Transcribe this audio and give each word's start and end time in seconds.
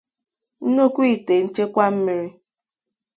nnukwu 0.65 1.01
itè 1.15 1.35
nchekwa 1.45 1.85
mmiri 1.95 2.29